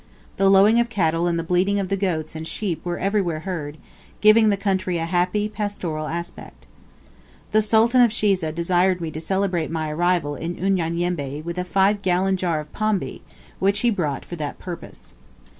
The 0.37 0.49
lowing 0.49 0.79
of 0.79 0.89
cattle 0.89 1.27
and 1.27 1.37
the 1.37 1.43
bleating 1.43 1.77
of 1.77 1.89
the 1.89 1.95
goats 1.95 2.35
and 2.35 2.47
sheep 2.47 2.83
were 2.83 2.97
everywhere 2.97 3.41
heard, 3.41 3.77
giving 4.19 4.49
the 4.49 4.57
country 4.57 4.97
a 4.97 5.05
happy, 5.05 5.47
pastoral 5.47 6.07
aspect. 6.07 6.65
The 7.51 7.61
Sultan 7.61 8.01
of 8.01 8.09
Shiza 8.09 8.51
desired 8.51 8.99
me 8.99 9.11
to 9.11 9.21
celebrate 9.21 9.69
my 9.69 9.91
arrival 9.91 10.35
in 10.35 10.55
Unyanyembe, 10.57 11.43
with 11.43 11.59
a 11.59 11.63
five 11.63 12.01
gallon 12.01 12.35
jar 12.35 12.59
of 12.59 12.73
pombe, 12.73 13.19
which 13.59 13.81
he 13.81 13.91
brought 13.91 14.25
for 14.25 14.35
that 14.37 14.57
purpose. 14.57 15.13